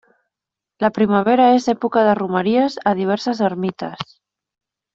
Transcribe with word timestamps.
La 0.85 0.89
primavera 0.95 1.45
és 1.57 1.67
època 1.75 2.03
de 2.09 2.17
romeries 2.21 2.79
a 2.93 2.95
diverses 3.03 3.43
ermites. 3.53 4.19